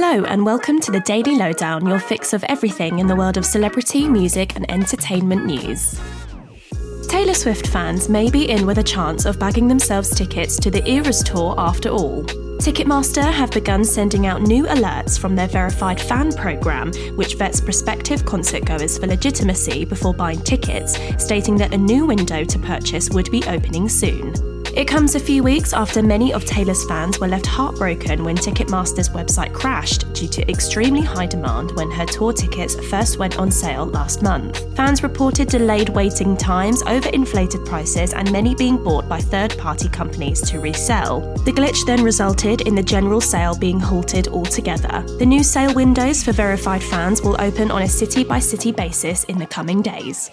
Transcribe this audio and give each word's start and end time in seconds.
Hello, 0.00 0.24
and 0.26 0.46
welcome 0.46 0.78
to 0.82 0.92
the 0.92 1.00
Daily 1.00 1.34
Lowdown, 1.34 1.84
your 1.84 1.98
fix 1.98 2.32
of 2.32 2.44
everything 2.44 3.00
in 3.00 3.08
the 3.08 3.16
world 3.16 3.36
of 3.36 3.44
celebrity, 3.44 4.08
music, 4.08 4.54
and 4.54 4.70
entertainment 4.70 5.44
news. 5.44 6.00
Taylor 7.08 7.34
Swift 7.34 7.66
fans 7.66 8.08
may 8.08 8.30
be 8.30 8.48
in 8.48 8.64
with 8.64 8.78
a 8.78 8.82
chance 8.84 9.24
of 9.24 9.40
bagging 9.40 9.66
themselves 9.66 10.14
tickets 10.14 10.56
to 10.60 10.70
the 10.70 10.88
Eras 10.88 11.20
Tour 11.24 11.56
after 11.58 11.88
all. 11.88 12.22
Ticketmaster 12.60 13.28
have 13.32 13.50
begun 13.50 13.84
sending 13.84 14.28
out 14.28 14.40
new 14.42 14.66
alerts 14.66 15.18
from 15.18 15.34
their 15.34 15.48
verified 15.48 16.00
fan 16.00 16.30
program, 16.32 16.92
which 17.16 17.34
vets 17.34 17.60
prospective 17.60 18.24
concert 18.24 18.64
goers 18.66 18.98
for 18.98 19.08
legitimacy 19.08 19.84
before 19.84 20.14
buying 20.14 20.40
tickets, 20.42 20.96
stating 21.20 21.56
that 21.56 21.74
a 21.74 21.78
new 21.78 22.06
window 22.06 22.44
to 22.44 22.58
purchase 22.60 23.10
would 23.10 23.28
be 23.32 23.42
opening 23.48 23.88
soon. 23.88 24.57
It 24.78 24.86
comes 24.86 25.16
a 25.16 25.20
few 25.20 25.42
weeks 25.42 25.72
after 25.72 26.04
many 26.04 26.32
of 26.32 26.44
Taylor's 26.44 26.84
fans 26.84 27.18
were 27.18 27.26
left 27.26 27.46
heartbroken 27.46 28.22
when 28.22 28.36
Ticketmaster's 28.36 29.08
website 29.08 29.52
crashed 29.52 30.12
due 30.12 30.28
to 30.28 30.48
extremely 30.48 31.00
high 31.00 31.26
demand 31.26 31.72
when 31.72 31.90
her 31.90 32.06
tour 32.06 32.32
tickets 32.32 32.76
first 32.88 33.18
went 33.18 33.40
on 33.40 33.50
sale 33.50 33.86
last 33.86 34.22
month. 34.22 34.72
Fans 34.76 35.02
reported 35.02 35.48
delayed 35.48 35.88
waiting 35.88 36.36
times, 36.36 36.84
overinflated 36.84 37.66
prices, 37.66 38.12
and 38.12 38.30
many 38.30 38.54
being 38.54 38.76
bought 38.76 39.08
by 39.08 39.18
third 39.18 39.58
party 39.58 39.88
companies 39.88 40.40
to 40.42 40.60
resell. 40.60 41.22
The 41.38 41.50
glitch 41.50 41.84
then 41.84 42.04
resulted 42.04 42.60
in 42.60 42.76
the 42.76 42.82
general 42.84 43.20
sale 43.20 43.58
being 43.58 43.80
halted 43.80 44.28
altogether. 44.28 45.04
The 45.18 45.26
new 45.26 45.42
sale 45.42 45.74
windows 45.74 46.22
for 46.22 46.30
verified 46.30 46.84
fans 46.84 47.20
will 47.20 47.34
open 47.40 47.72
on 47.72 47.82
a 47.82 47.88
city 47.88 48.22
by 48.22 48.38
city 48.38 48.70
basis 48.70 49.24
in 49.24 49.38
the 49.38 49.46
coming 49.46 49.82
days. 49.82 50.30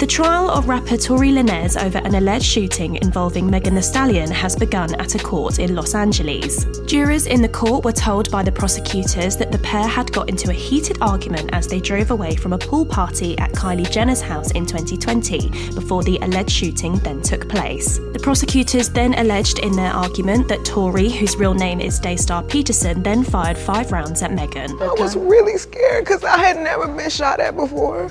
The 0.00 0.06
trial 0.06 0.50
of 0.50 0.68
rapper 0.68 0.96
Tory 0.96 1.28
Lanez 1.28 1.82
over 1.82 1.98
an 1.98 2.14
alleged 2.14 2.46
shooting 2.46 2.96
involving 2.96 3.50
Megan 3.50 3.69
Thee 3.74 3.82
Stallion 3.82 4.30
has 4.30 4.56
begun 4.56 4.94
at 4.96 5.14
a 5.14 5.18
court 5.18 5.58
in 5.58 5.74
Los 5.74 5.94
Angeles. 5.94 6.64
Jurors 6.86 7.26
in 7.26 7.42
the 7.42 7.48
court 7.48 7.84
were 7.84 7.92
told 7.92 8.30
by 8.30 8.42
the 8.42 8.50
prosecutors 8.50 9.36
that 9.36 9.52
the 9.52 9.58
pair 9.58 9.86
had 9.86 10.10
got 10.12 10.28
into 10.28 10.50
a 10.50 10.52
heated 10.54 10.98
argument 11.00 11.50
as 11.52 11.66
they 11.66 11.80
drove 11.80 12.10
away 12.10 12.34
from 12.36 12.52
a 12.52 12.58
pool 12.58 12.84
party 12.84 13.38
at 13.38 13.52
Kylie 13.52 13.90
Jenner's 13.90 14.20
house 14.20 14.50
in 14.52 14.66
2020 14.66 15.50
before 15.74 16.02
the 16.02 16.18
alleged 16.22 16.50
shooting 16.50 16.96
then 16.98 17.22
took 17.22 17.48
place. 17.48 17.98
The 17.98 18.20
prosecutors 18.20 18.88
then 18.88 19.14
alleged 19.14 19.58
in 19.60 19.72
their 19.72 19.92
argument 19.92 20.48
that 20.48 20.64
Tory, 20.64 21.08
whose 21.08 21.36
real 21.36 21.54
name 21.54 21.80
is 21.80 21.98
Daystar 21.98 22.42
Peterson, 22.42 23.02
then 23.02 23.24
fired 23.24 23.58
five 23.58 23.92
rounds 23.92 24.22
at 24.22 24.32
Megan. 24.32 24.70
I 24.82 24.94
was 24.98 25.16
really 25.16 25.58
scared 25.58 26.04
because 26.04 26.24
I 26.24 26.38
had 26.38 26.56
never 26.58 26.88
been 26.88 27.10
shot 27.10 27.40
at 27.40 27.56
before. 27.56 28.10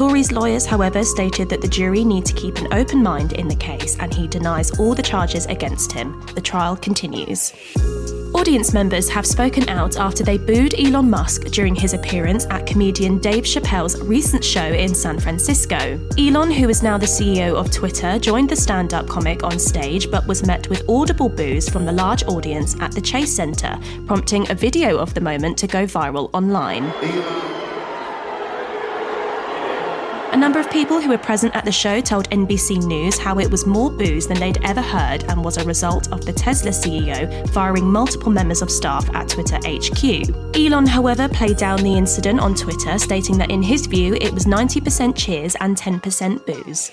Tory's 0.00 0.32
lawyers, 0.32 0.64
however, 0.64 1.04
stated 1.04 1.50
that 1.50 1.60
the 1.60 1.68
jury 1.68 2.06
need 2.06 2.24
to 2.24 2.32
keep 2.32 2.56
an 2.56 2.72
open 2.72 3.02
mind 3.02 3.34
in 3.34 3.48
the 3.48 3.54
case 3.54 3.98
and 3.98 4.14
he 4.14 4.26
denies 4.26 4.70
all 4.78 4.94
the 4.94 5.02
charges 5.02 5.44
against 5.44 5.92
him. 5.92 6.24
The 6.34 6.40
trial 6.40 6.74
continues. 6.74 7.52
Audience 8.32 8.72
members 8.72 9.10
have 9.10 9.26
spoken 9.26 9.68
out 9.68 9.98
after 9.98 10.24
they 10.24 10.38
booed 10.38 10.72
Elon 10.80 11.10
Musk 11.10 11.48
during 11.48 11.74
his 11.74 11.92
appearance 11.92 12.46
at 12.46 12.66
comedian 12.66 13.18
Dave 13.18 13.44
Chappelle's 13.44 14.00
recent 14.00 14.42
show 14.42 14.64
in 14.64 14.94
San 14.94 15.20
Francisco. 15.20 16.00
Elon, 16.16 16.50
who 16.50 16.70
is 16.70 16.82
now 16.82 16.96
the 16.96 17.04
CEO 17.04 17.54
of 17.54 17.70
Twitter, 17.70 18.18
joined 18.18 18.48
the 18.48 18.56
stand 18.56 18.94
up 18.94 19.06
comic 19.06 19.44
on 19.44 19.58
stage 19.58 20.10
but 20.10 20.26
was 20.26 20.46
met 20.46 20.66
with 20.70 20.88
audible 20.88 21.28
boos 21.28 21.68
from 21.68 21.84
the 21.84 21.92
large 21.92 22.22
audience 22.24 22.74
at 22.80 22.92
the 22.92 23.02
Chase 23.02 23.36
Center, 23.36 23.78
prompting 24.06 24.50
a 24.50 24.54
video 24.54 24.96
of 24.96 25.12
the 25.12 25.20
moment 25.20 25.58
to 25.58 25.66
go 25.66 25.84
viral 25.84 26.30
online. 26.32 27.49
A 30.32 30.36
number 30.36 30.60
of 30.60 30.70
people 30.70 31.00
who 31.00 31.08
were 31.08 31.18
present 31.18 31.56
at 31.56 31.64
the 31.64 31.72
show 31.72 32.00
told 32.00 32.30
NBC 32.30 32.86
News 32.86 33.18
how 33.18 33.40
it 33.40 33.50
was 33.50 33.66
more 33.66 33.90
boos 33.90 34.28
than 34.28 34.38
they'd 34.38 34.64
ever 34.64 34.80
heard 34.80 35.24
and 35.24 35.44
was 35.44 35.56
a 35.56 35.64
result 35.64 36.12
of 36.12 36.24
the 36.24 36.32
Tesla 36.32 36.70
CEO 36.70 37.48
firing 37.50 37.90
multiple 37.90 38.30
members 38.30 38.62
of 38.62 38.70
staff 38.70 39.12
at 39.12 39.28
Twitter 39.28 39.56
HQ. 39.56 40.56
Elon, 40.56 40.86
however, 40.86 41.28
played 41.28 41.56
down 41.56 41.82
the 41.82 41.96
incident 41.96 42.38
on 42.38 42.54
Twitter, 42.54 42.96
stating 42.96 43.38
that 43.38 43.50
in 43.50 43.60
his 43.60 43.86
view 43.86 44.14
it 44.20 44.32
was 44.32 44.44
90% 44.44 45.16
cheers 45.16 45.56
and 45.56 45.76
10% 45.76 46.46
boos. 46.46 46.92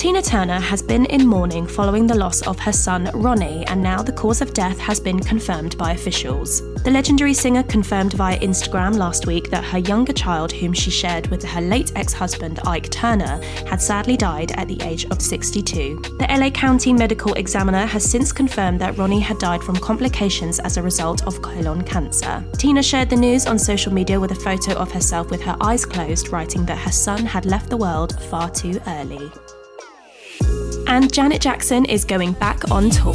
Tina 0.00 0.22
Turner 0.22 0.58
has 0.58 0.80
been 0.80 1.04
in 1.04 1.26
mourning 1.26 1.66
following 1.66 2.06
the 2.06 2.16
loss 2.16 2.40
of 2.46 2.58
her 2.58 2.72
son 2.72 3.10
Ronnie, 3.12 3.66
and 3.66 3.82
now 3.82 4.00
the 4.00 4.10
cause 4.10 4.40
of 4.40 4.54
death 4.54 4.78
has 4.78 4.98
been 4.98 5.20
confirmed 5.20 5.76
by 5.76 5.92
officials. 5.92 6.62
The 6.84 6.90
legendary 6.90 7.34
singer 7.34 7.62
confirmed 7.62 8.14
via 8.14 8.38
Instagram 8.38 8.96
last 8.96 9.26
week 9.26 9.50
that 9.50 9.62
her 9.62 9.76
younger 9.80 10.14
child, 10.14 10.52
whom 10.52 10.72
she 10.72 10.90
shared 10.90 11.26
with 11.26 11.44
her 11.44 11.60
late 11.60 11.92
ex 11.96 12.14
husband 12.14 12.60
Ike 12.66 12.88
Turner, 12.88 13.42
had 13.68 13.82
sadly 13.82 14.16
died 14.16 14.52
at 14.52 14.68
the 14.68 14.80
age 14.80 15.04
of 15.10 15.20
62. 15.20 16.00
The 16.18 16.26
LA 16.30 16.48
County 16.48 16.94
Medical 16.94 17.34
Examiner 17.34 17.84
has 17.84 18.02
since 18.02 18.32
confirmed 18.32 18.80
that 18.80 18.96
Ronnie 18.96 19.20
had 19.20 19.36
died 19.36 19.62
from 19.62 19.76
complications 19.76 20.60
as 20.60 20.78
a 20.78 20.82
result 20.82 21.26
of 21.26 21.42
colon 21.42 21.84
cancer. 21.84 22.42
Tina 22.56 22.82
shared 22.82 23.10
the 23.10 23.16
news 23.16 23.46
on 23.46 23.58
social 23.58 23.92
media 23.92 24.18
with 24.18 24.30
a 24.30 24.34
photo 24.46 24.72
of 24.76 24.90
herself 24.90 25.30
with 25.30 25.42
her 25.42 25.58
eyes 25.60 25.84
closed, 25.84 26.32
writing 26.32 26.64
that 26.64 26.78
her 26.78 26.90
son 26.90 27.26
had 27.26 27.44
left 27.44 27.68
the 27.68 27.76
world 27.76 28.18
far 28.30 28.48
too 28.48 28.80
early. 28.86 29.30
And 30.90 31.12
Janet 31.12 31.40
Jackson 31.40 31.84
is 31.84 32.04
going 32.04 32.32
back 32.32 32.68
on 32.72 32.90
tour. 32.90 33.14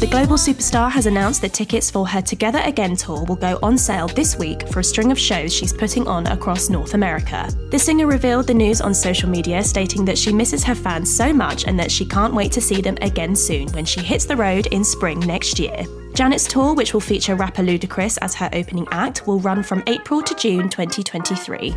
The 0.00 0.08
global 0.10 0.34
superstar 0.36 0.90
has 0.90 1.06
announced 1.06 1.40
that 1.42 1.52
tickets 1.52 1.88
for 1.88 2.04
her 2.08 2.20
Together 2.20 2.60
Again 2.64 2.96
tour 2.96 3.24
will 3.26 3.36
go 3.36 3.56
on 3.62 3.78
sale 3.78 4.08
this 4.08 4.36
week 4.36 4.66
for 4.70 4.80
a 4.80 4.84
string 4.84 5.12
of 5.12 5.18
shows 5.18 5.54
she's 5.54 5.72
putting 5.72 6.08
on 6.08 6.26
across 6.26 6.68
North 6.68 6.94
America. 6.94 7.48
The 7.70 7.78
singer 7.78 8.08
revealed 8.08 8.48
the 8.48 8.54
news 8.54 8.80
on 8.80 8.92
social 8.92 9.28
media, 9.28 9.62
stating 9.62 10.04
that 10.06 10.18
she 10.18 10.32
misses 10.32 10.64
her 10.64 10.74
fans 10.74 11.14
so 11.14 11.32
much 11.32 11.64
and 11.64 11.78
that 11.78 11.92
she 11.92 12.04
can't 12.04 12.34
wait 12.34 12.50
to 12.50 12.60
see 12.60 12.80
them 12.80 12.98
again 13.00 13.36
soon 13.36 13.68
when 13.68 13.84
she 13.84 14.00
hits 14.00 14.24
the 14.24 14.36
road 14.36 14.66
in 14.72 14.82
spring 14.82 15.20
next 15.20 15.60
year. 15.60 15.84
Janet's 16.12 16.48
tour, 16.48 16.74
which 16.74 16.92
will 16.92 17.00
feature 17.00 17.36
rapper 17.36 17.62
Ludacris 17.62 18.18
as 18.20 18.34
her 18.34 18.50
opening 18.52 18.88
act, 18.90 19.28
will 19.28 19.38
run 19.38 19.62
from 19.62 19.84
April 19.86 20.22
to 20.22 20.34
June 20.34 20.68
2023. 20.68 21.76